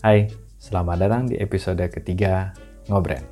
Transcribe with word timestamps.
Hai, 0.00 0.32
selamat 0.56 0.96
datang 0.96 1.28
di 1.28 1.36
episode 1.36 1.84
ketiga 1.92 2.56
Ngobren. 2.88 3.20
Nah, 3.20 3.28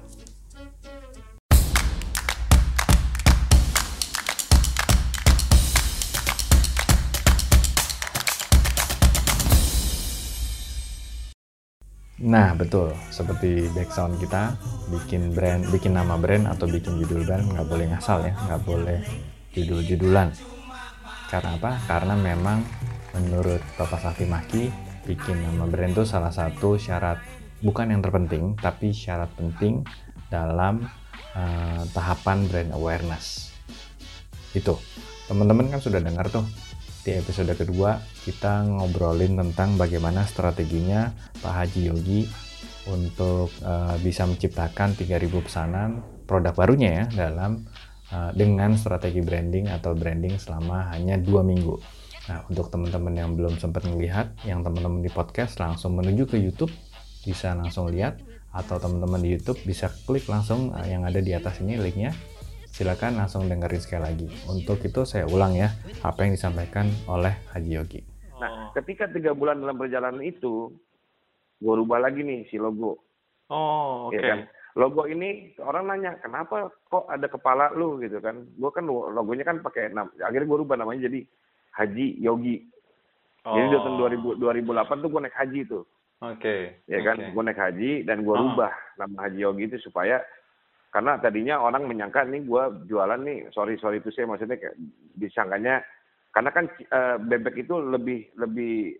betul. 12.52 12.92
Seperti 13.08 13.72
background 13.72 14.20
kita, 14.20 14.52
bikin 14.92 15.32
brand, 15.32 15.64
bikin 15.72 15.96
nama 15.96 16.20
brand 16.20 16.52
atau 16.52 16.68
bikin 16.68 17.00
judul 17.00 17.24
brand 17.24 17.48
nggak 17.48 17.64
boleh 17.64 17.96
ngasal 17.96 18.28
ya, 18.28 18.36
nggak 18.44 18.62
boleh 18.68 19.00
judul-judulan. 19.56 20.36
Karena 21.32 21.56
apa? 21.56 21.80
Karena 21.88 22.12
memang 22.12 22.60
menurut 23.16 23.64
Bapak 23.80 24.04
Safi 24.04 24.28
Maki, 24.28 24.87
bikin 25.08 25.40
nama 25.40 25.64
brand 25.64 25.96
itu 25.96 26.04
salah 26.04 26.28
satu 26.28 26.76
syarat, 26.76 27.16
bukan 27.64 27.88
yang 27.88 28.04
terpenting, 28.04 28.52
tapi 28.60 28.92
syarat 28.92 29.32
penting 29.40 29.80
dalam 30.28 30.84
uh, 31.32 31.82
tahapan 31.96 32.44
brand 32.44 32.70
awareness. 32.76 33.48
Itu. 34.52 34.76
Teman-teman 35.24 35.72
kan 35.72 35.80
sudah 35.80 36.04
dengar 36.04 36.28
tuh 36.28 36.44
di 37.08 37.16
episode 37.16 37.48
kedua 37.56 37.96
kita 38.28 38.68
ngobrolin 38.68 39.40
tentang 39.40 39.80
bagaimana 39.80 40.28
strateginya 40.28 41.08
Pak 41.40 41.52
Haji 41.56 41.80
Yogi 41.88 42.28
untuk 42.88 43.48
uh, 43.64 43.96
bisa 44.00 44.28
menciptakan 44.28 44.92
3000 44.92 45.28
pesanan 45.40 46.04
produk 46.28 46.52
barunya 46.52 47.04
ya 47.04 47.28
dalam 47.28 47.64
uh, 48.12 48.32
dengan 48.36 48.76
strategi 48.76 49.24
branding 49.24 49.72
atau 49.72 49.96
branding 49.96 50.36
selama 50.36 50.92
hanya 50.92 51.16
dua 51.16 51.40
minggu. 51.44 51.76
Nah 52.28 52.44
untuk 52.52 52.68
teman-teman 52.68 53.14
yang 53.16 53.32
belum 53.32 53.56
sempat 53.56 53.88
melihat, 53.88 54.28
yang 54.44 54.60
teman-teman 54.60 55.00
di 55.00 55.08
podcast 55.08 55.56
langsung 55.56 55.96
menuju 55.96 56.28
ke 56.28 56.36
YouTube 56.36 56.70
bisa 57.24 57.56
langsung 57.56 57.88
lihat 57.88 58.20
atau 58.52 58.76
teman-teman 58.76 59.20
di 59.20 59.32
YouTube 59.36 59.56
bisa 59.64 59.88
klik 60.04 60.28
langsung 60.28 60.72
uh, 60.76 60.84
yang 60.84 61.08
ada 61.08 61.20
di 61.24 61.32
atas 61.32 61.60
ini 61.64 61.76
linknya 61.80 62.12
silakan 62.68 63.18
langsung 63.18 63.48
dengerin 63.48 63.80
sekali 63.80 64.02
lagi. 64.04 64.28
Untuk 64.44 64.78
itu 64.84 65.08
saya 65.08 65.24
ulang 65.24 65.56
ya 65.56 65.72
apa 66.04 66.28
yang 66.28 66.36
disampaikan 66.36 66.86
oleh 67.08 67.32
Haji 67.50 67.70
Yogi. 67.74 68.00
Nah, 68.38 68.70
ketika 68.76 69.08
tiga 69.10 69.34
bulan 69.34 69.58
dalam 69.58 69.74
perjalanan 69.74 70.22
itu, 70.22 70.70
gue 71.58 71.74
rubah 71.74 71.98
lagi 71.98 72.22
nih 72.22 72.46
si 72.52 72.60
logo. 72.60 73.02
Oh, 73.50 74.12
ya 74.14 74.14
oke. 74.14 74.14
Okay. 74.14 74.20
Ya 74.20 74.30
kan? 74.30 74.40
Logo 74.78 75.02
ini 75.10 75.58
orang 75.58 75.90
nanya 75.90 76.22
kenapa 76.22 76.70
kok 76.86 77.10
ada 77.10 77.26
kepala 77.26 77.74
lu 77.74 77.98
gitu 77.98 78.22
kan? 78.22 78.46
Gue 78.54 78.70
kan 78.70 78.86
logonya 78.86 79.42
kan 79.42 79.58
pakai 79.58 79.90
nama. 79.90 80.12
Akhirnya 80.22 80.46
gue 80.46 80.58
rubah 80.62 80.78
namanya 80.78 81.10
jadi 81.10 81.26
Haji 81.78 82.18
Yogi. 82.18 82.66
Oh. 83.46 83.54
Jadi 83.54 83.78
tahun 83.78 83.94
2000, 84.36 84.42
2008 84.42 85.02
tuh 85.02 85.08
gue 85.08 85.20
naik 85.22 85.38
haji 85.38 85.60
tuh. 85.70 85.84
Oke. 86.18 86.42
Okay. 86.42 86.60
Ya 86.90 86.98
kan, 87.06 87.16
okay. 87.22 87.30
gue 87.30 87.42
naik 87.46 87.60
haji 87.62 87.90
dan 88.02 88.26
gue 88.26 88.34
oh. 88.34 88.42
rubah 88.50 88.74
nama 88.98 89.30
Haji 89.30 89.38
Yogi 89.46 89.64
itu 89.70 89.78
supaya 89.86 90.18
karena 90.88 91.20
tadinya 91.20 91.60
orang 91.60 91.84
menyangka 91.84 92.24
nih 92.24 92.42
gue 92.48 92.62
jualan 92.88 93.20
nih 93.20 93.52
sorry 93.52 93.76
sorry 93.76 94.00
itu 94.00 94.08
saya 94.08 94.24
maksudnya 94.24 94.56
kayak 94.56 94.76
disangkanya 95.20 95.84
karena 96.32 96.50
kan 96.50 96.64
uh, 96.90 97.20
bebek 97.20 97.60
itu 97.60 97.76
lebih 97.76 98.24
lebih 98.40 98.96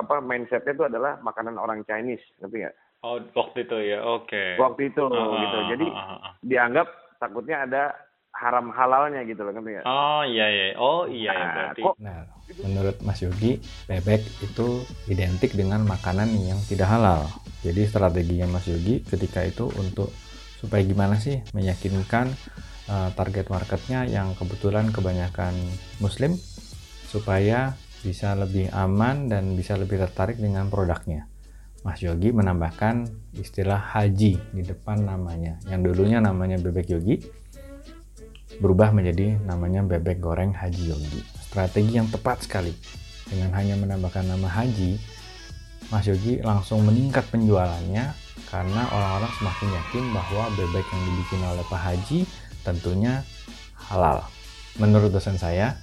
apa 0.00 0.24
mindsetnya 0.24 0.72
itu 0.72 0.84
adalah 0.88 1.20
makanan 1.20 1.60
orang 1.60 1.84
Chinese 1.84 2.24
ngerti 2.40 2.64
nggak? 2.64 2.76
Oh 3.04 3.20
waktu 3.36 3.68
itu 3.68 3.76
ya 3.84 3.98
oke. 4.00 4.26
Okay. 4.28 4.56
Waktu 4.56 4.82
itu 4.92 5.02
uh, 5.04 5.36
gitu 5.36 5.58
jadi 5.76 5.86
uh, 5.92 6.00
uh, 6.00 6.12
uh. 6.24 6.32
dianggap 6.40 6.88
takutnya 7.20 7.56
ada 7.68 7.82
haram 8.36 8.68
halalnya 8.68 9.24
gitu 9.24 9.40
loh 9.42 9.52
ngerti 9.56 9.70
nggak? 9.80 9.84
Oh 9.88 10.22
iya 10.28 10.46
iya 10.52 10.66
oh 10.76 11.08
iya 11.08 11.32
nah, 11.32 11.40
ya 11.40 11.46
berarti. 11.52 11.80
Kok, 11.82 11.94
nah 11.98 12.18
menurut 12.62 12.96
Mas 13.02 13.20
Yogi 13.24 13.52
bebek 13.88 14.22
itu 14.44 14.66
identik 15.08 15.56
dengan 15.56 15.82
makanan 15.88 16.28
yang 16.44 16.60
tidak 16.68 16.92
halal. 16.92 17.26
Jadi 17.64 17.88
strateginya 17.88 18.46
Mas 18.46 18.68
Yogi 18.68 19.00
ketika 19.02 19.40
itu 19.42 19.72
untuk 19.80 20.12
supaya 20.60 20.84
gimana 20.84 21.16
sih 21.20 21.40
meyakinkan 21.52 22.32
uh, 22.88 23.10
target 23.16 23.48
marketnya 23.48 24.04
yang 24.08 24.32
kebetulan 24.36 24.88
kebanyakan 24.92 25.52
muslim 26.00 26.36
supaya 27.08 27.74
bisa 28.04 28.36
lebih 28.36 28.70
aman 28.70 29.26
dan 29.26 29.56
bisa 29.56 29.74
lebih 29.74 29.98
tertarik 29.98 30.38
dengan 30.38 30.68
produknya. 30.68 31.26
Mas 31.86 32.02
Yogi 32.02 32.34
menambahkan 32.34 33.06
istilah 33.38 33.78
haji 33.78 34.34
di 34.34 34.62
depan 34.66 35.06
namanya. 35.06 35.62
Yang 35.70 35.94
dulunya 35.94 36.18
namanya 36.18 36.58
bebek 36.58 36.90
Yogi 36.90 37.22
berubah 38.58 38.92
menjadi 38.92 39.36
namanya 39.44 39.84
bebek 39.84 40.20
goreng 40.20 40.52
Haji 40.52 40.82
Yogi. 40.92 41.20
Strategi 41.44 41.96
yang 41.96 42.08
tepat 42.08 42.44
sekali. 42.44 42.72
Dengan 43.26 43.50
hanya 43.58 43.74
menambahkan 43.74 44.22
nama 44.22 44.46
haji, 44.46 45.02
Mas 45.90 46.06
Yogi 46.06 46.38
langsung 46.42 46.86
meningkat 46.86 47.26
penjualannya 47.30 48.14
karena 48.46 48.82
orang-orang 48.94 49.32
semakin 49.38 49.68
yakin 49.74 50.04
bahwa 50.14 50.44
bebek 50.54 50.86
yang 50.86 51.02
dibikin 51.10 51.40
oleh 51.42 51.64
Pak 51.66 51.82
Haji 51.82 52.18
tentunya 52.62 53.26
halal. 53.90 54.22
Menurut 54.78 55.10
dosen 55.10 55.34
saya, 55.34 55.74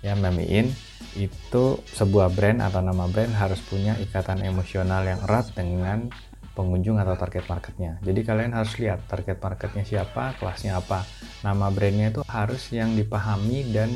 ya 0.00 0.16
Memiin, 0.16 0.72
itu 1.16 1.64
sebuah 1.92 2.32
brand 2.32 2.64
atau 2.64 2.80
nama 2.80 3.08
brand 3.08 3.32
harus 3.32 3.60
punya 3.64 3.96
ikatan 4.00 4.44
emosional 4.44 5.04
yang 5.04 5.20
erat 5.24 5.52
dengan 5.52 6.08
pengunjung 6.56 6.96
atau 6.96 7.12
target 7.20 7.44
marketnya. 7.44 8.00
Jadi 8.00 8.24
kalian 8.24 8.56
harus 8.56 8.72
lihat 8.80 9.04
target 9.04 9.36
marketnya 9.36 9.84
siapa, 9.84 10.32
kelasnya 10.40 10.80
apa. 10.80 11.04
Nama 11.44 11.68
brandnya 11.68 12.08
itu 12.16 12.24
harus 12.24 12.72
yang 12.72 12.96
dipahami 12.96 13.68
dan 13.76 13.92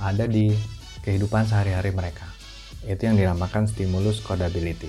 ada 0.00 0.24
di 0.24 0.56
kehidupan 1.04 1.44
sehari-hari 1.44 1.92
mereka. 1.92 2.24
Itu 2.88 3.04
yang 3.04 3.20
dinamakan 3.20 3.68
stimulus 3.68 4.24
codability. 4.24 4.88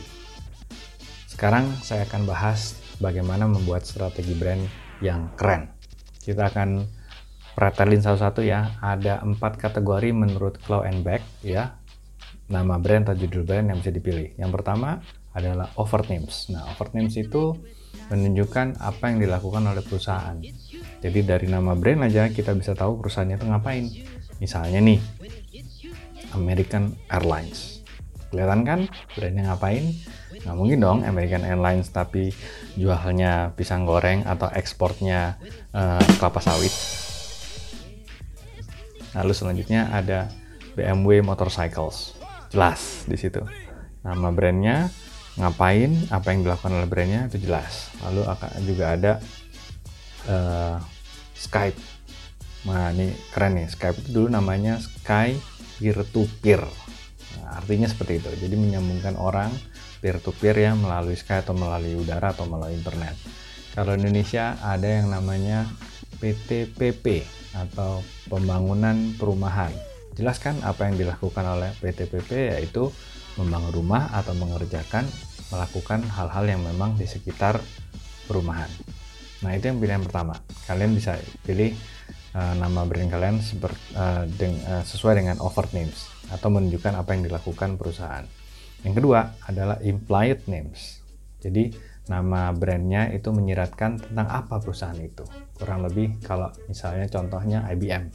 Sekarang 1.28 1.68
saya 1.84 2.08
akan 2.08 2.24
bahas 2.24 2.80
bagaimana 3.04 3.44
membuat 3.52 3.84
strategi 3.84 4.32
brand 4.32 4.64
yang 5.04 5.28
keren. 5.36 5.68
Kita 6.24 6.48
akan 6.48 6.88
pretelin 7.58 8.00
satu-satu 8.00 8.46
ya. 8.46 8.80
Ada 8.80 9.20
empat 9.20 9.60
kategori 9.60 10.16
menurut 10.16 10.64
Claw 10.64 10.88
and 10.88 11.04
Back 11.04 11.26
ya. 11.44 11.76
Nama 12.48 12.80
brand 12.80 13.12
atau 13.12 13.20
judul 13.20 13.44
brand 13.44 13.68
yang 13.68 13.84
bisa 13.84 13.92
dipilih. 13.92 14.38
Yang 14.40 14.52
pertama 14.56 15.04
adalah 15.32 15.72
over 15.80 16.04
names. 16.08 16.52
Nah, 16.52 16.68
over 16.72 16.92
names 16.92 17.16
itu 17.16 17.56
menunjukkan 18.12 18.80
apa 18.80 19.12
yang 19.12 19.24
dilakukan 19.24 19.64
oleh 19.64 19.84
perusahaan. 19.84 20.36
Jadi 21.02 21.20
dari 21.24 21.48
nama 21.48 21.76
brand 21.76 22.08
aja 22.08 22.28
kita 22.28 22.52
bisa 22.56 22.76
tahu 22.76 23.00
perusahaannya 23.00 23.40
itu 23.40 23.48
ngapain. 23.48 23.86
Misalnya 24.44 24.80
nih, 24.84 25.00
American 26.36 26.96
Airlines. 27.08 27.84
Kelihatan 28.32 28.64
kan 28.64 28.80
brandnya 29.16 29.52
ngapain? 29.52 29.92
Nggak 30.42 30.56
mungkin 30.56 30.78
dong 30.80 31.00
American 31.04 31.44
Airlines 31.44 31.92
tapi 31.92 32.32
jualnya 32.80 33.52
pisang 33.60 33.84
goreng 33.84 34.24
atau 34.24 34.48
ekspornya 34.48 35.36
uh, 35.76 36.04
kelapa 36.16 36.40
sawit. 36.40 36.72
Lalu 39.12 39.34
selanjutnya 39.36 39.92
ada 39.92 40.32
BMW 40.80 41.20
Motorcycles. 41.20 42.16
Jelas 42.52 43.04
di 43.04 43.20
situ. 43.20 43.44
Nama 44.02 44.32
brandnya, 44.32 44.88
ngapain, 45.40 45.92
apa 46.12 46.28
yang 46.36 46.44
dilakukan 46.44 46.72
oleh 46.76 46.88
brandnya 46.88 47.22
itu 47.32 47.48
jelas. 47.48 47.92
Lalu 48.04 48.22
akan 48.28 48.50
juga 48.68 48.86
ada 48.96 49.14
uh, 50.28 50.78
Skype. 51.36 51.80
Nah 52.68 52.92
ini 52.94 53.16
keren 53.32 53.58
nih, 53.58 53.68
Skype 53.72 53.98
itu 54.04 54.10
dulu 54.12 54.28
namanya 54.28 54.78
Sky 54.78 55.36
Peer 55.82 55.98
to 56.14 56.30
Peer. 56.44 56.62
Nah, 57.42 57.58
artinya 57.58 57.90
seperti 57.90 58.22
itu. 58.22 58.30
Jadi 58.38 58.56
menyambungkan 58.60 59.18
orang 59.18 59.50
peer 60.02 60.18
to 60.18 60.34
peer 60.34 60.58
ya 60.58 60.74
melalui 60.74 61.18
Skype 61.18 61.46
atau 61.46 61.58
melalui 61.58 61.98
udara 61.98 62.34
atau 62.34 62.46
melalui 62.46 62.78
internet. 62.78 63.18
Kalau 63.72 63.96
Indonesia 63.96 64.60
ada 64.62 64.84
yang 64.86 65.10
namanya 65.10 65.66
PTPP 66.20 67.24
atau 67.56 68.04
pembangunan 68.28 69.16
perumahan. 69.16 69.72
Jelaskan 70.14 70.60
apa 70.62 70.92
yang 70.92 71.00
dilakukan 71.00 71.46
oleh 71.48 71.72
PTPP 71.80 72.54
yaitu 72.54 72.92
membangun 73.40 73.72
rumah 73.72 74.12
atau 74.12 74.36
mengerjakan 74.36 75.08
melakukan 75.52 76.04
hal-hal 76.08 76.46
yang 76.48 76.62
memang 76.64 76.96
di 76.96 77.06
sekitar 77.06 77.60
perumahan. 78.26 78.72
Nah 79.44 79.52
itu 79.58 79.68
yang 79.68 79.78
pilihan 79.82 80.02
pertama. 80.02 80.40
Kalian 80.66 80.96
bisa 80.96 81.20
pilih 81.44 81.76
uh, 82.36 82.56
nama 82.56 82.88
brand 82.88 83.12
kalian 83.12 83.44
seper, 83.44 83.74
uh, 83.98 84.24
deng, 84.40 84.56
uh, 84.64 84.84
sesuai 84.88 85.20
dengan 85.20 85.38
offer 85.44 85.68
names 85.76 86.08
atau 86.32 86.48
menunjukkan 86.48 86.94
apa 86.96 87.10
yang 87.18 87.28
dilakukan 87.28 87.76
perusahaan. 87.76 88.24
Yang 88.82 89.04
kedua 89.04 89.20
adalah 89.46 89.78
implied 89.84 90.48
names. 90.48 91.04
Jadi 91.42 91.74
nama 92.10 92.50
brandnya 92.54 93.10
itu 93.14 93.30
menyiratkan 93.30 94.10
tentang 94.10 94.28
apa 94.30 94.58
perusahaan 94.58 94.98
itu. 94.98 95.26
Kurang 95.58 95.86
lebih 95.86 96.22
kalau 96.24 96.50
misalnya 96.66 97.06
contohnya 97.12 97.66
IBM. 97.70 98.10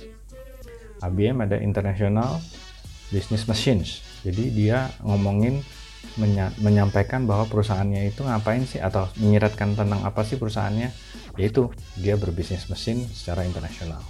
IBM 1.05 1.37
ada 1.45 1.57
International 1.61 2.41
Business 3.11 3.47
Machines. 3.47 4.03
Jadi 4.27 4.51
dia 4.51 4.91
ngomongin 5.03 5.63
menya 6.17 6.49
menyampaikan 6.63 7.29
bahwa 7.29 7.45
perusahaannya 7.51 8.09
itu 8.09 8.25
ngapain 8.25 8.65
sih 8.65 8.81
atau 8.81 9.11
menyiratkan 9.21 9.77
tentang 9.77 10.01
apa 10.01 10.25
sih 10.25 10.41
perusahaannya 10.41 10.89
yaitu 11.37 11.69
dia 12.01 12.17
berbisnis 12.17 12.67
mesin 12.73 13.05
secara 13.13 13.45
internasional. 13.45 14.01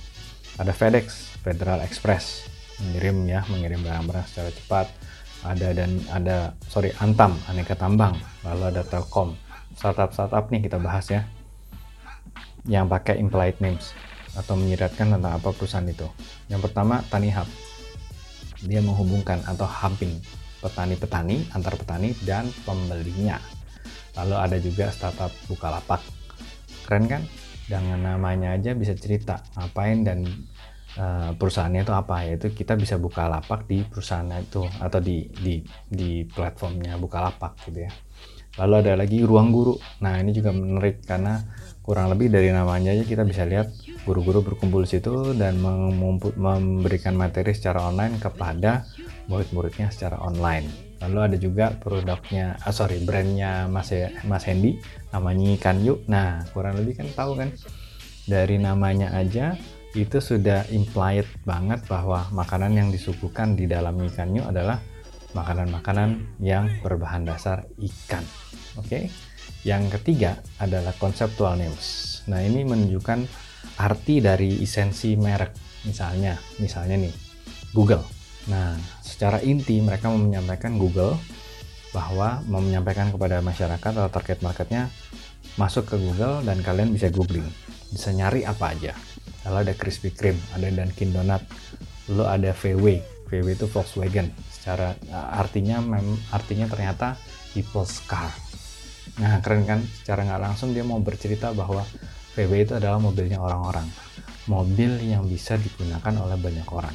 Ada 0.56 0.72
FedEx, 0.72 1.36
Federal 1.42 1.82
Express, 1.82 2.46
mengirim 2.80 3.26
ya, 3.26 3.42
mengirim 3.50 3.82
barang-barang 3.82 4.26
secara 4.30 4.50
cepat 4.54 4.86
ada 5.46 5.68
dan 5.70 6.00
ada 6.10 6.38
sorry 6.66 6.90
Antam 6.98 7.36
aneka 7.46 7.76
tambang 7.76 8.16
lalu 8.42 8.74
ada 8.74 8.82
Telkom 8.82 9.38
startup 9.76 10.10
startup 10.10 10.48
nih 10.50 10.66
kita 10.66 10.80
bahas 10.82 11.06
ya 11.06 11.22
yang 12.66 12.90
pakai 12.90 13.20
implied 13.22 13.58
names 13.62 13.92
atau 14.34 14.58
menyiratkan 14.58 15.12
tentang 15.12 15.32
apa 15.38 15.48
perusahaan 15.54 15.86
itu 15.86 16.08
yang 16.50 16.58
pertama 16.58 17.04
Tani 17.06 17.30
Hub 17.30 17.48
dia 18.64 18.80
menghubungkan 18.80 19.44
atau 19.44 19.68
hubbing 19.68 20.16
petani-petani 20.64 21.46
antar 21.52 21.76
petani 21.76 22.16
dan 22.24 22.48
pembelinya. 22.64 23.36
Lalu 24.16 24.34
ada 24.34 24.56
juga 24.56 24.88
startup 24.88 25.28
Bukalapak. 25.46 26.00
Keren 26.88 27.04
kan? 27.06 27.22
Dengan 27.66 28.16
namanya 28.16 28.56
aja 28.56 28.72
bisa 28.72 28.96
cerita 28.96 29.42
ngapain 29.58 30.06
dan 30.06 30.24
uh, 30.96 31.36
perusahaannya 31.36 31.84
itu 31.84 31.92
apa. 31.92 32.16
Yaitu 32.24 32.48
kita 32.56 32.74
bisa 32.80 32.96
buka 32.96 33.28
lapak 33.28 33.68
di 33.68 33.84
perusahaan 33.84 34.26
itu 34.40 34.64
atau 34.80 34.98
di 35.02 35.28
di 35.36 35.60
di 35.86 36.24
platformnya 36.24 36.96
buka 36.96 37.20
lapak 37.28 37.68
gitu 37.68 37.84
ya. 37.84 37.92
Lalu 38.56 38.74
ada 38.88 38.92
lagi 38.96 39.20
ruang 39.20 39.52
guru. 39.52 39.76
Nah 40.00 40.16
ini 40.16 40.32
juga 40.32 40.56
menarik 40.56 41.04
karena 41.04 41.44
kurang 41.86 42.10
lebih 42.10 42.34
dari 42.34 42.50
namanya 42.50 42.90
aja 42.90 43.06
kita 43.06 43.22
bisa 43.22 43.46
lihat 43.46 43.70
guru-guru 44.02 44.42
berkumpul 44.42 44.82
di 44.82 44.98
situ 44.98 45.38
dan 45.38 45.62
memberikan 45.62 47.14
materi 47.14 47.54
secara 47.54 47.86
online 47.86 48.18
kepada 48.18 48.82
murid-muridnya 49.30 49.94
secara 49.94 50.18
online. 50.18 50.66
Lalu 51.06 51.18
ada 51.22 51.36
juga 51.38 51.70
produknya 51.78 52.58
ah 52.66 52.74
sorry 52.74 52.98
brandnya 53.06 53.70
Mas 53.70 53.94
Mas 54.26 54.42
Hendy 54.50 54.82
namanya 55.14 55.54
ikan 55.54 55.78
yuk 55.86 56.02
nah 56.10 56.42
kurang 56.50 56.74
lebih 56.82 56.98
kan 56.98 57.06
tahu 57.14 57.38
kan? 57.38 57.54
Dari 58.26 58.58
namanya 58.58 59.14
aja 59.14 59.54
itu 59.94 60.18
sudah 60.18 60.66
implied 60.74 61.26
banget 61.46 61.86
bahwa 61.86 62.26
makanan 62.34 62.74
yang 62.74 62.88
disuguhkan 62.90 63.54
di 63.54 63.70
dalam 63.70 63.94
ikan 64.10 64.34
yuk 64.34 64.50
adalah 64.50 64.82
makanan-makanan 65.38 66.40
yang 66.42 66.66
berbahan 66.82 67.22
dasar 67.22 67.62
ikan. 67.78 68.26
Oke? 68.74 68.86
okay? 68.90 69.04
Yang 69.66 69.90
ketiga 69.90 70.38
adalah 70.62 70.94
conceptual 70.94 71.58
names 71.58 72.22
nah 72.30 72.38
ini 72.38 72.62
menunjukkan 72.62 73.26
arti 73.82 74.22
dari 74.22 74.62
esensi 74.62 75.18
merek 75.18 75.82
misalnya 75.82 76.38
misalnya 76.62 76.94
nih 77.02 77.14
Google 77.74 78.16
Nah, 78.46 78.78
secara 79.02 79.42
inti 79.42 79.82
mereka 79.82 80.06
menyampaikan 80.10 80.78
Google 80.78 81.18
bahwa 81.90 82.42
menyampaikan 82.46 83.10
kepada 83.10 83.42
masyarakat 83.42 83.90
atau 83.90 84.10
target 84.10 84.38
marketnya 84.42 84.86
masuk 85.58 85.88
ke 85.88 85.96
Google 85.98 86.44
dan 86.46 86.62
kalian 86.62 86.94
bisa 86.94 87.10
googling, 87.10 87.46
bisa 87.90 88.14
nyari 88.14 88.46
apa 88.46 88.76
aja. 88.76 88.92
Lalu 89.46 89.70
ada 89.70 89.74
Krispy 89.74 90.14
Kreme, 90.14 90.38
ada 90.54 90.68
Dunkin 90.70 91.10
Donut, 91.14 91.42
lalu 92.10 92.24
ada 92.26 92.50
VW, 92.54 92.86
VW 93.30 93.46
itu 93.54 93.66
Volkswagen. 93.66 94.30
Secara 94.50 94.94
artinya 95.34 95.82
mem, 95.82 96.18
artinya 96.30 96.70
ternyata 96.70 97.18
people's 97.54 98.02
car. 98.06 98.30
Nah 99.16 99.40
keren 99.40 99.64
kan? 99.64 99.80
Secara 99.80 100.24
nggak 100.28 100.42
langsung 100.42 100.76
dia 100.76 100.84
mau 100.84 101.00
bercerita 101.00 101.52
bahwa 101.56 101.84
VW 102.36 102.68
itu 102.68 102.72
adalah 102.76 103.00
mobilnya 103.00 103.40
orang-orang, 103.40 103.88
mobil 104.44 105.00
yang 105.00 105.24
bisa 105.24 105.56
digunakan 105.56 106.12
oleh 106.20 106.36
banyak 106.36 106.68
orang. 106.68 106.92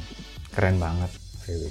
Keren 0.54 0.78
banget 0.78 1.10
VW. 1.42 1.66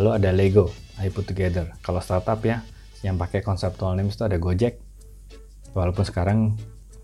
Lalu 0.00 0.10
ada 0.16 0.30
Lego, 0.32 0.72
I 0.96 1.12
put 1.12 1.28
together. 1.28 1.68
Kalau 1.84 2.00
startup 2.00 2.40
ya, 2.40 2.64
yang 3.04 3.20
pakai 3.20 3.44
conceptual 3.44 3.92
names 3.96 4.16
itu 4.16 4.24
ada 4.24 4.40
Gojek. 4.40 4.80
Walaupun 5.76 6.04
sekarang 6.08 6.56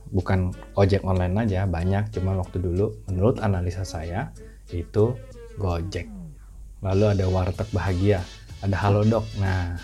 bukan 0.08 0.54
ojek 0.78 1.04
online 1.04 1.34
aja, 1.44 1.68
banyak. 1.68 2.08
Cuma 2.14 2.32
waktu 2.38 2.62
dulu, 2.62 2.96
menurut 3.10 3.42
analisa 3.44 3.84
saya, 3.84 4.32
itu 4.72 5.12
Gojek. 5.60 6.08
Lalu 6.80 7.04
ada 7.20 7.24
Warteg 7.28 7.68
Bahagia, 7.74 8.24
ada 8.64 8.76
Halodoc. 8.80 9.26
Nah, 9.36 9.76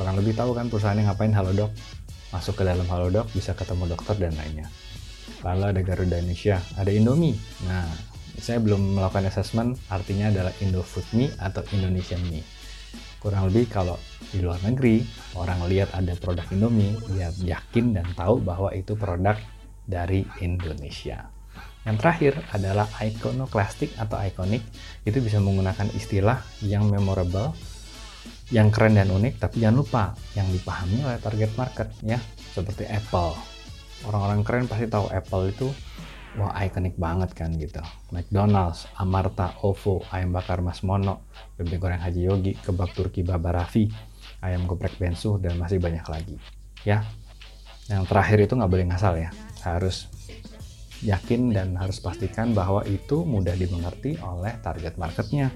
kurang 0.00 0.16
lebih 0.16 0.32
tahu 0.32 0.56
kan 0.56 0.72
perusahaannya 0.72 1.04
ngapain 1.12 1.36
Halodoc? 1.36 1.68
Masuk 2.32 2.56
ke 2.56 2.64
dalam 2.64 2.88
Halodoc, 2.88 3.28
bisa 3.36 3.52
ketemu 3.52 3.92
dokter 3.92 4.16
dan 4.16 4.32
lainnya. 4.32 4.72
Lalu 5.44 5.76
ada 5.76 5.80
Garuda 5.84 6.16
Indonesia, 6.16 6.56
ada 6.80 6.88
Indomie. 6.88 7.36
Nah, 7.68 7.84
saya 8.40 8.56
belum 8.64 8.96
melakukan 8.96 9.28
assessment 9.28 9.76
artinya 9.92 10.32
adalah 10.32 10.56
Indofood 10.64 11.04
Me 11.12 11.28
atau 11.36 11.60
Indonesian 11.76 12.24
Me 12.32 12.40
kurang 13.20 13.52
lebih 13.52 13.68
kalau 13.68 14.00
di 14.32 14.40
luar 14.40 14.56
negeri 14.64 15.04
orang 15.36 15.68
lihat 15.68 15.92
ada 15.92 16.16
produk 16.16 16.48
Indomie 16.56 16.96
dia 17.12 17.28
yakin 17.44 17.92
dan 17.92 18.08
tahu 18.16 18.40
bahwa 18.40 18.72
itu 18.72 18.96
produk 18.96 19.36
dari 19.84 20.24
Indonesia 20.40 21.28
yang 21.84 22.00
terakhir 22.00 22.40
adalah 22.56 22.88
iconoclastic 23.04 23.92
atau 24.00 24.16
iconic 24.24 24.64
itu 25.04 25.20
bisa 25.20 25.36
menggunakan 25.36 25.92
istilah 25.92 26.40
yang 26.64 26.88
memorable 26.88 27.52
yang 28.50 28.68
keren 28.74 28.98
dan 28.98 29.08
unik 29.10 29.38
tapi 29.38 29.62
jangan 29.62 29.76
lupa 29.78 30.02
yang 30.34 30.48
dipahami 30.50 31.06
oleh 31.06 31.18
target 31.22 31.50
market 31.54 31.88
ya. 32.02 32.18
Seperti 32.50 32.86
Apple. 32.86 33.34
Orang-orang 34.08 34.40
keren 34.42 34.64
pasti 34.66 34.88
tahu 34.88 35.06
Apple 35.12 35.54
itu 35.54 35.68
wah 36.38 36.54
ikonik 36.62 36.94
banget 36.98 37.30
kan 37.34 37.50
gitu. 37.58 37.82
McDonald's, 38.14 38.86
Amarta, 38.98 39.54
OVO, 39.62 40.06
ayam 40.14 40.30
bakar 40.30 40.62
Mas 40.62 40.82
Mono, 40.86 41.26
bebek 41.58 41.78
goreng 41.78 42.02
Haji 42.02 42.22
Yogi, 42.26 42.52
kebab 42.58 42.90
Turki 42.94 43.26
Baba 43.26 43.50
Raffi, 43.62 43.90
ayam 44.40 44.64
geprek 44.64 44.96
Bensu 44.96 45.36
dan 45.42 45.58
masih 45.58 45.78
banyak 45.78 46.06
lagi 46.06 46.36
ya. 46.84 47.04
Yang 47.90 48.06
terakhir 48.06 48.38
itu 48.46 48.52
nggak 48.54 48.70
boleh 48.70 48.86
ngasal 48.88 49.14
ya. 49.18 49.30
Harus 49.66 50.06
yakin 51.00 51.50
dan 51.56 51.74
harus 51.80 51.98
pastikan 51.98 52.52
bahwa 52.52 52.84
itu 52.84 53.24
mudah 53.24 53.56
dimengerti 53.56 54.20
oleh 54.20 54.52
target 54.60 55.00
marketnya 55.00 55.48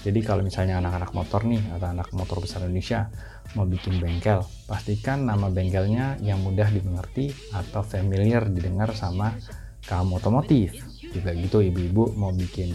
jadi 0.00 0.20
kalau 0.24 0.40
misalnya 0.40 0.80
anak-anak 0.80 1.12
motor 1.12 1.44
nih 1.44 1.60
atau 1.76 1.92
anak 1.92 2.08
motor 2.16 2.40
besar 2.40 2.64
Indonesia 2.64 3.12
mau 3.52 3.68
bikin 3.68 4.00
bengkel, 4.00 4.40
pastikan 4.64 5.28
nama 5.28 5.52
bengkelnya 5.52 6.16
yang 6.24 6.40
mudah 6.40 6.72
dimengerti 6.72 7.34
atau 7.52 7.84
familiar 7.84 8.48
didengar 8.48 8.96
sama 8.96 9.36
kaum 9.84 10.16
otomotif. 10.16 10.72
Juga 11.10 11.36
gitu 11.36 11.60
ibu-ibu 11.60 12.16
mau 12.16 12.32
bikin 12.32 12.72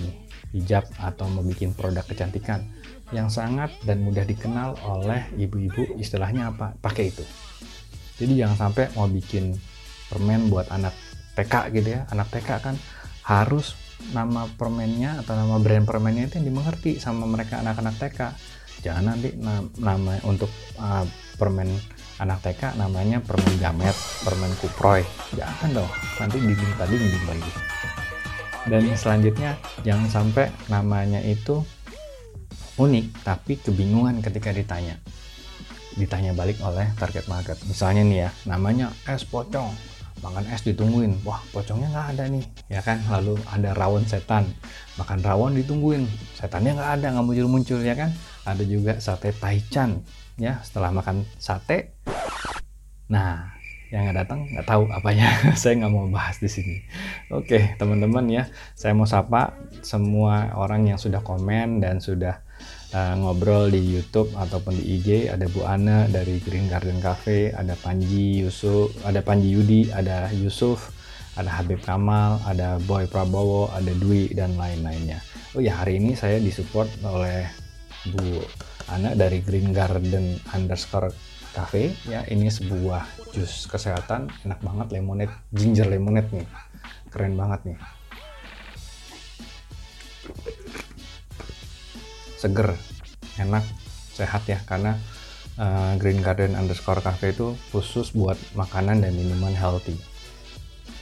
hijab 0.54 0.86
atau 1.01 1.25
mau 1.33 1.42
bikin 1.42 1.74
produk 1.74 2.06
kecantikan 2.06 2.62
yang 3.10 3.31
sangat 3.33 3.74
dan 3.89 4.06
mudah 4.06 4.21
dikenal 4.28 4.78
oleh 4.86 5.25
ibu-ibu 5.33 5.98
istilahnya 5.98 6.54
apa? 6.54 6.78
Pakai 6.78 7.10
itu. 7.10 7.25
Jadi 8.21 8.38
jangan 8.38 8.69
sampai 8.69 8.94
mau 8.94 9.10
bikin 9.10 9.56
permen 10.13 10.45
buat 10.54 10.69
anak 10.69 10.94
TK 11.33 11.74
gitu 11.74 11.89
ya. 11.89 12.06
Anak 12.13 12.30
TK 12.30 12.50
kan 12.62 12.75
harus 13.25 13.74
nama 14.12 14.46
permennya 14.60 15.24
atau 15.24 15.34
nama 15.34 15.57
brand 15.57 15.88
permennya 15.88 16.30
itu 16.30 16.38
yang 16.42 16.54
dimengerti 16.54 17.02
sama 17.02 17.25
mereka 17.25 17.63
anak-anak 17.63 17.96
TK 17.98 18.19
jangan 18.86 19.18
nanti 19.18 19.34
nama 19.81 20.22
untuk 20.30 20.52
uh, 20.78 21.07
permen 21.42 21.74
anak 22.19 22.40
TK 22.46 22.80
namanya 22.80 23.19
permen 23.19 23.56
gamet, 23.60 23.95
permen 24.24 24.52
kuproy. 24.62 25.04
Jangan 25.35 25.69
dong, 25.83 25.92
nanti 26.21 26.38
dinding 26.40 26.74
tadi 26.80 26.95
dinding 26.95 27.26
lagi. 27.28 27.52
Dan 28.66 28.83
selanjutnya 28.97 29.52
jangan 29.85 30.09
sampai 30.09 30.50
namanya 30.71 31.21
itu 31.21 31.62
unik 32.81 33.06
tapi 33.21 33.59
kebingungan 33.59 34.24
ketika 34.24 34.56
ditanya. 34.56 34.95
Ditanya 35.95 36.35
balik 36.35 36.59
oleh 36.64 36.92
target 36.97 37.28
market. 37.28 37.57
Misalnya 37.68 38.04
nih 38.04 38.19
ya, 38.28 38.30
namanya 38.47 38.92
es 39.07 39.24
pocong. 39.28 39.94
Makan 40.25 40.49
es 40.49 40.65
ditungguin, 40.65 41.21
wah 41.21 41.37
pocongnya 41.53 41.94
nggak 41.94 42.07
ada 42.17 42.23
nih, 42.25 42.45
ya 42.65 42.81
kan? 42.81 42.97
Lalu 43.13 43.37
ada 43.45 43.77
rawon 43.77 44.09
setan, 44.09 44.49
makan 44.97 45.21
rawon 45.21 45.53
ditungguin, 45.53 46.09
setannya 46.33 46.73
nggak 46.73 46.91
ada, 46.97 47.07
nggak 47.13 47.25
muncul-muncul, 47.29 47.77
ya 47.85 47.94
kan? 47.94 48.09
Ada 48.41 48.65
juga 48.65 48.97
sate 48.97 49.29
taichan, 49.37 50.01
ya 50.41 50.57
setelah 50.65 50.89
makan 50.89 51.29
sate. 51.37 51.94
Nah 53.05 53.53
yang 53.94 54.09
nggak 54.09 54.17
datang 54.25 54.49
nggak 54.49 54.65
tahu 54.65 54.89
apanya. 54.89 55.29
Saya 55.61 55.85
nggak 55.85 55.94
mau 55.94 56.09
bahas 56.09 56.41
di 56.41 56.49
sini. 56.49 56.81
Oke 57.29 57.77
teman-teman 57.77 58.25
ya. 58.25 58.44
Saya 58.73 58.97
mau 58.97 59.05
sapa 59.05 59.53
semua 59.85 60.57
orang 60.57 60.89
yang 60.89 60.97
sudah 60.97 61.21
komen 61.21 61.85
dan 61.85 62.01
sudah 62.01 62.41
uh, 62.94 63.13
ngobrol 63.18 63.71
di 63.71 63.81
YouTube 63.81 64.30
ataupun 64.35 64.77
di 64.77 64.99
IG 64.99 65.31
ada 65.31 65.47
Bu 65.49 65.65
Ana 65.65 66.06
dari 66.06 66.37
Green 66.44 66.69
Garden 66.69 67.01
Cafe 67.01 67.49
ada 67.56 67.73
Panji 67.80 68.44
Yusuf 68.44 68.94
ada 69.07 69.23
Panji 69.25 69.56
Yudi 69.56 69.89
ada 69.89 70.30
Yusuf 70.35 70.94
ada 71.39 71.49
Habib 71.49 71.81
Kamal 71.81 72.44
ada 72.45 72.77
Boy 72.83 73.09
Prabowo 73.09 73.71
ada 73.73 73.89
Dwi 73.95 74.31
dan 74.35 74.54
lain-lainnya. 74.59 75.23
Oh 75.56 75.63
ya 75.63 75.81
hari 75.81 75.97
ini 75.97 76.13
saya 76.13 76.37
disupport 76.37 76.87
oleh 77.07 77.47
Bu 78.11 78.44
anak 78.92 79.18
dari 79.18 79.39
Green 79.42 79.73
Garden 79.73 80.37
underscore 80.51 81.09
cafe. 81.56 81.95
Ya 82.06 82.27
ini 82.27 82.51
sebuah 82.51 83.31
jus 83.31 83.65
kesehatan 83.71 84.27
enak 84.44 84.59
banget 84.59 84.87
lemonade 84.99 85.33
ginger 85.56 85.87
lemonade 85.87 86.30
nih. 86.31 86.47
Keren 87.09 87.39
banget 87.39 87.73
nih 87.73 87.80
seger 92.45 92.78
enak 93.42 93.66
sehat 94.14 94.45
ya 94.45 94.61
karena 94.69 95.02
uh, 95.57 95.97
Green 95.97 96.21
Garden 96.21 96.54
underscore 96.54 97.02
cafe 97.02 97.33
itu 97.33 97.57
khusus 97.73 98.14
buat 98.14 98.37
makanan 98.54 99.02
dan 99.02 99.18
minuman 99.18 99.57
healthy 99.57 99.97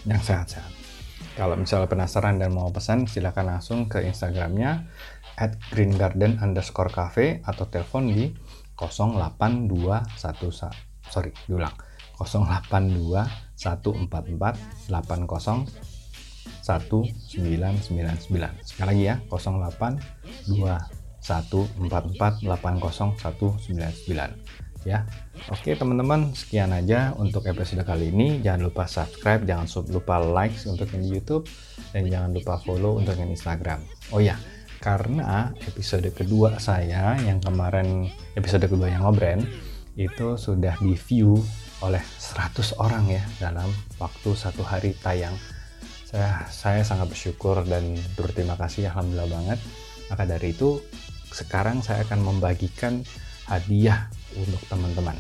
yang 0.08 0.24
sehat-sehat. 0.24 0.72
Kalau 1.36 1.58
misalnya 1.58 1.90
penasaran 1.90 2.38
dan 2.40 2.54
mau 2.54 2.70
pesan 2.72 3.10
silahkan 3.10 3.44
langsung 3.44 3.90
ke 3.92 4.00
instagramnya 4.06 4.86
at 5.36 5.58
Green 5.74 5.98
Garden 5.98 6.38
underscore 6.40 6.94
cafe 6.94 7.42
atau 7.44 7.68
telepon 7.68 8.08
di 8.08 8.32
0821 8.80 9.68
sorry 11.10 11.34
diulang. 11.50 11.74
082 12.22 13.26
144 13.58 14.88
80 14.88 15.84
1999 16.64 17.92
sekali 18.64 18.88
lagi 18.88 19.04
ya 19.04 19.20
08 19.28 21.03
2144 21.24 22.44
80 22.44 24.44
ya. 24.84 25.08
Oke 25.52 25.76
teman-teman 25.76 26.36
sekian 26.36 26.72
aja 26.76 27.16
untuk 27.16 27.48
episode 27.48 27.84
kali 27.84 28.12
ini. 28.12 28.44
Jangan 28.44 28.62
lupa 28.68 28.84
subscribe 28.88 29.48
jangan 29.48 29.68
lupa 29.90 30.20
like 30.20 30.56
untuk 30.68 30.88
yang 30.92 31.02
di 31.04 31.10
YouTube 31.20 31.48
dan 31.92 32.08
jangan 32.08 32.32
lupa 32.36 32.60
follow 32.62 33.00
untuk 33.00 33.16
yang 33.18 33.32
Instagram. 33.32 33.80
Oh 34.12 34.20
ya 34.20 34.36
karena 34.84 35.56
episode 35.64 36.12
kedua 36.12 36.60
saya 36.60 37.16
yang 37.24 37.40
kemarin 37.40 38.12
episode 38.36 38.68
kedua 38.68 38.92
yang 38.92 39.08
ngobrol 39.08 39.40
itu 39.96 40.36
sudah 40.36 40.76
di 40.84 40.98
view 40.98 41.40
oleh 41.80 42.04
100 42.20 42.80
orang 42.80 43.08
ya 43.08 43.24
dalam 43.40 43.68
waktu 44.00 44.30
satu 44.36 44.64
hari 44.64 44.96
tayang. 45.00 45.36
Saya 46.08 46.46
saya 46.52 46.86
sangat 46.86 47.10
bersyukur 47.10 47.64
dan 47.66 47.98
berterima 48.16 48.54
kasih 48.60 48.92
alhamdulillah 48.92 49.32
banget. 49.32 49.60
Maka 50.12 50.30
dari 50.30 50.54
itu 50.54 50.78
sekarang 51.34 51.82
saya 51.82 52.06
akan 52.08 52.22
membagikan 52.22 53.02
hadiah 53.50 54.08
untuk 54.38 54.62
teman-teman. 54.72 55.18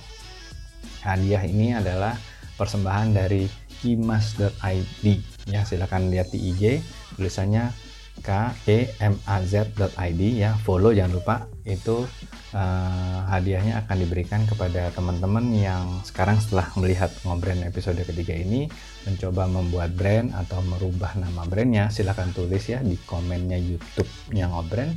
Hadiah 1.04 1.44
ini 1.44 1.76
adalah 1.76 2.16
persembahan 2.56 3.12
dari 3.12 3.50
kimas.id 3.84 5.06
ya 5.52 5.68
silahkan 5.68 6.08
lihat 6.08 6.32
di 6.32 6.40
IG 6.56 6.80
tulisannya 7.20 7.76
kemaz.id 8.24 10.22
ya 10.22 10.56
follow 10.62 10.94
jangan 10.96 11.14
lupa. 11.18 11.36
Itu 11.64 12.08
uh, 12.56 13.20
hadiahnya 13.32 13.84
akan 13.84 13.98
diberikan 14.04 14.44
kepada 14.48 14.92
teman-teman 14.94 15.50
yang 15.56 16.04
sekarang 16.06 16.38
setelah 16.40 16.70
melihat 16.80 17.10
ngobrol 17.24 17.58
episode 17.64 18.00
ketiga 18.04 18.36
ini 18.36 18.68
mencoba 19.08 19.48
membuat 19.48 19.96
brand 19.96 20.32
atau 20.36 20.62
merubah 20.64 21.16
nama 21.18 21.44
brandnya. 21.48 21.90
Silahkan 21.90 22.32
tulis 22.32 22.68
ya 22.70 22.80
di 22.84 22.96
komennya 23.04 23.58
YouTube-nya 23.58 24.52
ngobrol 24.52 24.92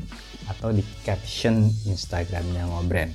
atau 0.51 0.71
di 0.71 0.83
caption 1.03 1.67
Instagramnya 1.87 2.67
ngobrol 2.67 3.11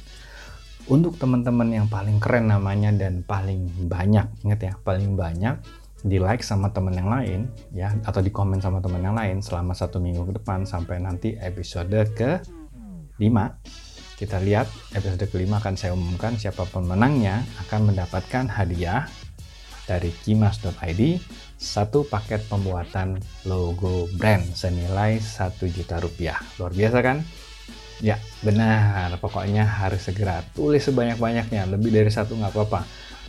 untuk 0.90 1.16
teman-teman 1.16 1.70
yang 1.70 1.88
paling 1.88 2.18
keren 2.18 2.50
namanya 2.50 2.90
dan 2.96 3.22
paling 3.22 3.70
banyak 3.86 4.26
ingat 4.42 4.60
ya 4.60 4.74
paling 4.82 5.14
banyak 5.14 5.56
di 6.02 6.18
like 6.18 6.42
sama 6.42 6.74
teman 6.74 6.98
yang 6.98 7.10
lain 7.10 7.46
ya 7.70 7.94
atau 8.02 8.26
di 8.26 8.34
komen 8.34 8.58
sama 8.58 8.82
teman 8.82 9.06
yang 9.06 9.14
lain 9.14 9.38
selama 9.46 9.78
satu 9.78 10.02
minggu 10.02 10.26
ke 10.26 10.34
depan 10.42 10.66
sampai 10.66 10.98
nanti 10.98 11.38
episode 11.38 11.94
ke 12.18 12.42
5 13.22 14.18
kita 14.18 14.38
lihat 14.42 14.66
episode 14.98 15.30
kelima 15.30 15.62
akan 15.62 15.78
saya 15.78 15.94
umumkan 15.94 16.34
siapa 16.38 16.66
pemenangnya 16.70 17.46
akan 17.68 17.94
mendapatkan 17.94 18.50
hadiah 18.50 19.06
dari 19.86 20.10
kimas.id 20.26 21.02
satu 21.62 22.02
paket 22.10 22.50
pembuatan 22.50 23.22
logo 23.46 24.10
brand 24.18 24.42
senilai 24.58 25.22
satu 25.22 25.70
juta 25.70 26.02
rupiah. 26.02 26.42
Luar 26.58 26.74
biasa 26.74 26.98
kan? 27.06 27.22
Ya 28.02 28.18
benar. 28.42 29.14
Pokoknya 29.22 29.62
harus 29.62 30.02
segera 30.02 30.42
tulis 30.58 30.82
sebanyak-banyaknya. 30.82 31.70
Lebih 31.70 31.94
dari 31.94 32.10
satu 32.10 32.34
nggak 32.34 32.50
apa-apa. 32.58 32.82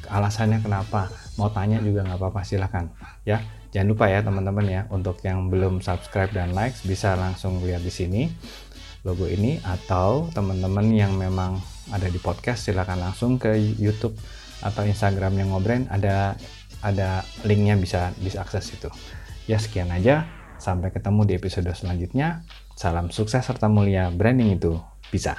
Alasannya 0.09 0.65
kenapa? 0.65 1.13
Mau 1.37 1.53
tanya 1.53 1.77
juga 1.85 2.09
nggak 2.09 2.19
apa-apa 2.19 2.41
silahkan 2.45 2.89
ya 3.29 3.41
jangan 3.73 3.89
lupa 3.93 4.09
ya 4.09 4.25
teman-teman 4.25 4.65
ya. 4.65 4.81
Untuk 4.89 5.21
yang 5.21 5.53
belum 5.53 5.85
subscribe 5.85 6.33
dan 6.33 6.57
like 6.57 6.77
bisa 6.89 7.13
langsung 7.21 7.61
lihat 7.61 7.85
di 7.85 7.93
sini 7.93 8.33
logo 9.05 9.29
ini. 9.29 9.61
Atau 9.61 10.33
teman-teman 10.33 10.89
yang 10.89 11.13
memang 11.21 11.61
ada 11.93 12.09
di 12.09 12.17
podcast 12.17 12.65
silahkan 12.65 12.97
langsung 12.97 13.37
ke 13.37 13.53
YouTube 13.77 14.17
atau 14.63 14.87
Instagram 14.87 15.43
yang 15.43 15.51
ngobrol 15.51 15.85
ada 15.91 16.39
ada 16.83 17.23
linknya 17.47 17.79
bisa 17.79 18.11
bisa 18.19 18.43
akses 18.43 18.75
itu. 18.75 18.91
Ya 19.47 19.59
sekian 19.59 19.91
aja. 19.91 20.27
Sampai 20.63 20.95
ketemu 20.95 21.27
di 21.27 21.33
episode 21.35 21.71
selanjutnya. 21.75 22.47
Salam 22.79 23.11
sukses 23.11 23.43
serta 23.43 23.67
mulia. 23.67 24.11
Branding 24.15 24.59
itu 24.59 24.79
bisa 25.11 25.35